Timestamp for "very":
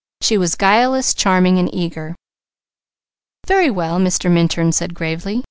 3.45-3.69